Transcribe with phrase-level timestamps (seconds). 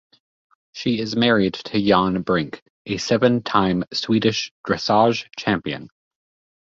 [0.71, 5.89] She is married to Jan Brink, a seven-time Swedish dressage champion.